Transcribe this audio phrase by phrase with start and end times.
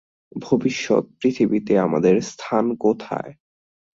[0.35, 3.31] ভবিষ্যত পৃথিবীতে আমাদের স্থান কোথায়?